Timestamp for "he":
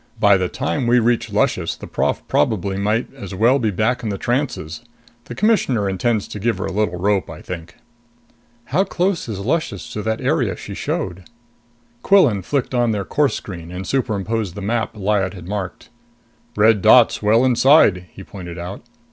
18.11-18.23